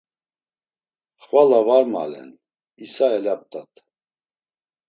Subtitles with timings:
[1.25, 2.29] Xvala var malen,
[2.85, 3.71] isa elaptat.